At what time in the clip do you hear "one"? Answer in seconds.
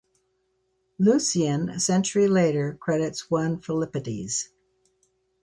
3.29-3.61